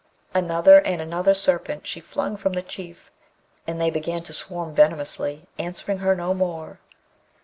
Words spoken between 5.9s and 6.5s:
her no